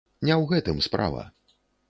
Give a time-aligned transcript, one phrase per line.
[0.27, 1.21] Не ў гэтым справа.